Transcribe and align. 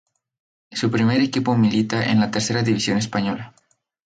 Su 0.71 0.89
primer 0.89 1.21
equipo 1.21 1.55
milita 1.55 2.03
en 2.05 2.19
la 2.19 2.31
Tercera 2.31 2.63
División 2.63 2.97
Española. 2.97 3.53